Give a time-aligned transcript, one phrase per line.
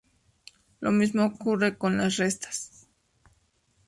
[0.79, 2.87] Lo mismo ocurre con las restas.